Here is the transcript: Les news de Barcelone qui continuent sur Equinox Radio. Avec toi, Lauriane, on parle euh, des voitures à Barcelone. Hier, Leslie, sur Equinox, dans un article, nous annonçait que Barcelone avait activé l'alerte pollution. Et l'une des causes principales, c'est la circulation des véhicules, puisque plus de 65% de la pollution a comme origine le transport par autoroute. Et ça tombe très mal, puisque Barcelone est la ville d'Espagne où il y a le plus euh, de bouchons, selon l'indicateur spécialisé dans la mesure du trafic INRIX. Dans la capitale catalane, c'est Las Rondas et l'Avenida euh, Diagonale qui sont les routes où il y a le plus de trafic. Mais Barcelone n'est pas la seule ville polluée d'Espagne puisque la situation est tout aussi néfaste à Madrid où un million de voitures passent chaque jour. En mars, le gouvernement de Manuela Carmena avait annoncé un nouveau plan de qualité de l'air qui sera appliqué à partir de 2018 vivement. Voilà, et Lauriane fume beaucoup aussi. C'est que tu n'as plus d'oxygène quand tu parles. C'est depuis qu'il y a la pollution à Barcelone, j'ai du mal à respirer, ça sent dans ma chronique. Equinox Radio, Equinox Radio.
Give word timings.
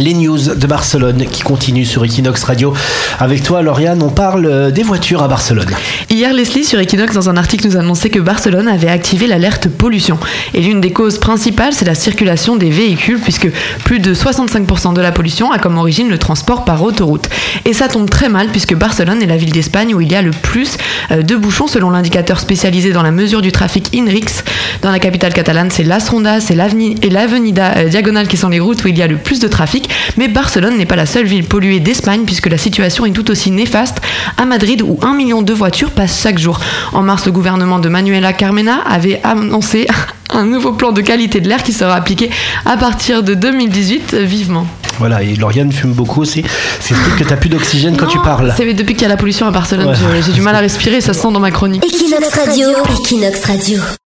Les 0.00 0.14
news 0.14 0.38
de 0.38 0.66
Barcelone 0.66 1.26
qui 1.30 1.42
continuent 1.42 1.84
sur 1.84 2.02
Equinox 2.02 2.42
Radio. 2.44 2.72
Avec 3.18 3.42
toi, 3.42 3.60
Lauriane, 3.60 4.02
on 4.02 4.08
parle 4.08 4.46
euh, 4.46 4.70
des 4.70 4.82
voitures 4.82 5.22
à 5.22 5.28
Barcelone. 5.28 5.68
Hier, 6.08 6.32
Leslie, 6.32 6.64
sur 6.64 6.80
Equinox, 6.80 7.12
dans 7.12 7.28
un 7.28 7.36
article, 7.36 7.66
nous 7.66 7.76
annonçait 7.76 8.08
que 8.08 8.18
Barcelone 8.18 8.66
avait 8.66 8.88
activé 8.88 9.26
l'alerte 9.26 9.68
pollution. 9.68 10.18
Et 10.54 10.62
l'une 10.62 10.80
des 10.80 10.90
causes 10.90 11.18
principales, 11.18 11.74
c'est 11.74 11.84
la 11.84 11.94
circulation 11.94 12.56
des 12.56 12.70
véhicules, 12.70 13.18
puisque 13.18 13.50
plus 13.84 13.98
de 13.98 14.14
65% 14.14 14.94
de 14.94 15.02
la 15.02 15.12
pollution 15.12 15.52
a 15.52 15.58
comme 15.58 15.76
origine 15.76 16.08
le 16.08 16.16
transport 16.16 16.64
par 16.64 16.82
autoroute. 16.82 17.28
Et 17.66 17.74
ça 17.74 17.88
tombe 17.88 18.08
très 18.08 18.30
mal, 18.30 18.48
puisque 18.48 18.74
Barcelone 18.74 19.22
est 19.22 19.26
la 19.26 19.36
ville 19.36 19.52
d'Espagne 19.52 19.94
où 19.94 20.00
il 20.00 20.10
y 20.10 20.14
a 20.14 20.22
le 20.22 20.30
plus 20.30 20.78
euh, 21.10 21.20
de 21.20 21.36
bouchons, 21.36 21.66
selon 21.66 21.90
l'indicateur 21.90 22.40
spécialisé 22.40 22.92
dans 22.92 23.02
la 23.02 23.12
mesure 23.12 23.42
du 23.42 23.52
trafic 23.52 23.94
INRIX. 23.94 24.44
Dans 24.80 24.90
la 24.90 24.98
capitale 24.98 25.34
catalane, 25.34 25.70
c'est 25.70 25.84
Las 25.84 26.08
Rondas 26.08 26.50
et 26.50 26.54
l'Avenida 27.10 27.74
euh, 27.76 27.88
Diagonale 27.88 28.28
qui 28.28 28.38
sont 28.38 28.48
les 28.48 28.60
routes 28.60 28.82
où 28.82 28.88
il 28.88 28.96
y 28.96 29.02
a 29.02 29.06
le 29.06 29.18
plus 29.18 29.40
de 29.40 29.48
trafic. 29.48 29.89
Mais 30.16 30.28
Barcelone 30.28 30.76
n'est 30.76 30.86
pas 30.86 30.96
la 30.96 31.06
seule 31.06 31.26
ville 31.26 31.44
polluée 31.44 31.80
d'Espagne 31.80 32.22
puisque 32.24 32.46
la 32.46 32.58
situation 32.58 33.06
est 33.06 33.12
tout 33.12 33.30
aussi 33.30 33.50
néfaste 33.50 34.00
à 34.36 34.44
Madrid 34.44 34.82
où 34.82 34.98
un 35.02 35.14
million 35.14 35.42
de 35.42 35.52
voitures 35.52 35.90
passent 35.90 36.20
chaque 36.22 36.38
jour. 36.38 36.60
En 36.92 37.02
mars, 37.02 37.26
le 37.26 37.32
gouvernement 37.32 37.78
de 37.78 37.88
Manuela 37.88 38.32
Carmena 38.32 38.80
avait 38.88 39.20
annoncé 39.24 39.86
un 40.30 40.44
nouveau 40.44 40.72
plan 40.72 40.92
de 40.92 41.00
qualité 41.00 41.40
de 41.40 41.48
l'air 41.48 41.62
qui 41.62 41.72
sera 41.72 41.94
appliqué 41.94 42.30
à 42.66 42.76
partir 42.76 43.22
de 43.22 43.34
2018 43.34 44.14
vivement. 44.14 44.66
Voilà, 44.98 45.22
et 45.22 45.34
Lauriane 45.34 45.72
fume 45.72 45.92
beaucoup 45.92 46.20
aussi. 46.20 46.44
C'est 46.78 46.94
que 46.94 47.24
tu 47.24 47.30
n'as 47.30 47.36
plus 47.36 47.48
d'oxygène 47.48 47.96
quand 47.96 48.06
tu 48.06 48.18
parles. 48.18 48.52
C'est 48.56 48.72
depuis 48.74 48.94
qu'il 48.94 49.02
y 49.02 49.06
a 49.06 49.08
la 49.08 49.16
pollution 49.16 49.46
à 49.46 49.50
Barcelone, 49.50 49.94
j'ai 50.24 50.32
du 50.32 50.42
mal 50.42 50.54
à 50.54 50.60
respirer, 50.60 51.00
ça 51.00 51.14
sent 51.14 51.32
dans 51.32 51.40
ma 51.40 51.50
chronique. 51.50 51.82
Equinox 51.84 52.28
Radio, 52.34 52.68
Equinox 53.00 53.44
Radio. 53.44 53.80